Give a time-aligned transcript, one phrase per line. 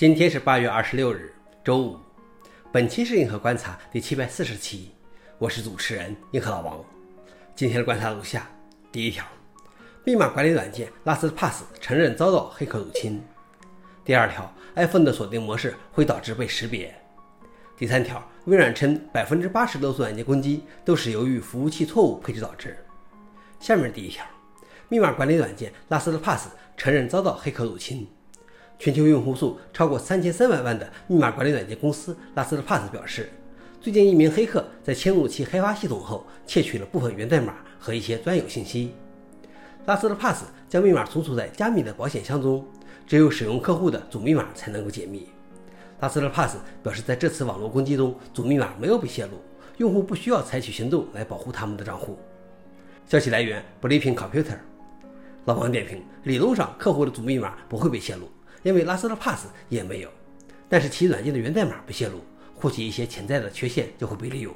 [0.00, 1.30] 今天是八月二十六日，
[1.62, 1.98] 周五。
[2.72, 4.92] 本期是硬核观察第七百四十期，
[5.36, 6.82] 我是主持人硬核老王。
[7.54, 8.48] 今天的观察如下：
[8.90, 9.22] 第一条，
[10.02, 13.20] 密码管理软件 LastPass 承认遭到黑客入侵；
[14.02, 16.88] 第二条，iPhone 的锁定模式会导致被识别；
[17.76, 22.74] 第三条，微软称百分之八十勒索软件攻击都是由于服务器错误配置导致。
[23.58, 24.24] 下面第一条，
[24.88, 26.44] 密码管理软件 LastPass
[26.74, 28.08] 承认遭到黑客入侵。
[28.80, 33.28] 全球用户数超过三千三百万的密码管理软件公司拉斯 Pass 表示，
[33.78, 38.94] 最近一名黑客在侵入其开发系统后，窃取了部分源代码和一些专有信息。
[39.84, 42.64] 拉斯 Pass 将密码存储在加密的保险箱中，
[43.06, 45.28] 只有使用客户的主密码才能够解密。
[46.00, 49.32] 拉斯 Pass 表示，在这次网络攻击中，主密码没有被泄露，
[49.76, 52.18] 用户不需要采取行动来保护他们的账户。
[53.04, 54.56] 消息来源：Blipping Computer。
[55.44, 58.26] 老王点评：理论上，客户的主密码不会被泄露。
[58.62, 60.10] 因为拉斯的 Pass 也没有，
[60.68, 62.20] 但是其软件的源代码被泄露，
[62.54, 64.54] 或许一些潜在的缺陷就会被利用。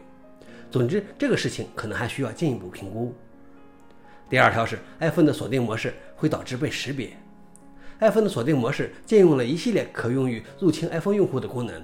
[0.70, 3.14] 总之，这个事情可能还需要进一步评估。
[4.28, 7.16] 第二条是 iPhone 的锁定模式会导致被识别。
[8.00, 11.82] iPhone 的锁定模式借用了一系列可用于入侵 iPhone 用户的功能，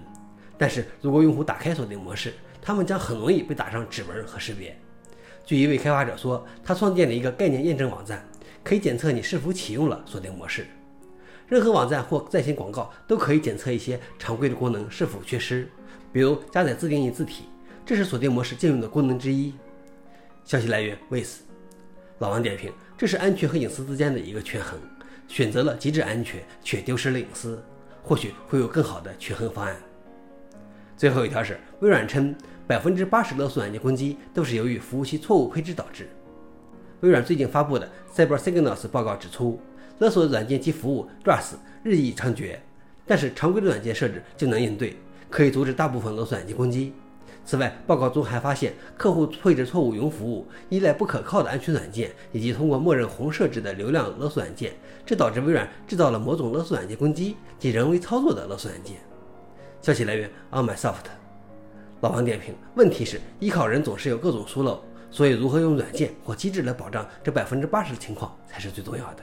[0.59, 4.77] 但是如果用户打开锁定模式，他们将很容易被打上指纹和识别。
[5.47, 8.27] 据一位开发者说，他创建了一个概念验证网站，
[8.65, 10.67] 可以检测你是否启用了锁定模式。
[11.51, 15.69] 任何网站或在线广告都可以检测一些常规的功能是否缺失，
[16.13, 17.47] 比如加载自定义字体，
[17.85, 19.53] 这是锁定模式禁用的功能之一。
[20.45, 21.43] 消息来源 w i s
[22.21, 24.79] 老王点评：这是安全和隐私之间的一个权衡，
[25.27, 27.61] 选择了极致安全却丢失了隐私，
[28.01, 29.77] 或许会有更好的权衡方案。
[30.97, 32.33] 最后一条是，微软称
[32.65, 36.09] 百分之八十勒索软件攻击都是由于服务器错误配置导致。
[37.01, 39.61] 微软最近发布的 Cyber Signals 报告指出。
[40.01, 42.57] 勒索软件及服务 RAS 日益猖獗，
[43.07, 44.97] 但是常规的软件设置就能应对，
[45.29, 46.95] 可以阻止大部分勒索软件攻击。
[47.45, 54.73] 此外，报告中还发现，客户配置错误云服务、依赖不可靠的安全软件，以及通过默认红设置的流量勒索软件，
[55.05, 58.97] 这导致微软制造了某种勒索软件攻击及人为操作的勒索软件。
[59.83, 60.95] 消息来源：OnMySoft。
[62.01, 69.23] 老王点评：问题是依靠人总是有各种疏漏，所以如何用软件或机制来保障这百分之八十的情况才是最重要的。